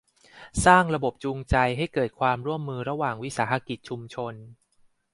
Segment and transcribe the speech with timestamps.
[0.65, 4.33] สร้างระบบจูงใจให้เกิดความร่วมมือระหว่างวิสาหกิจชุมชน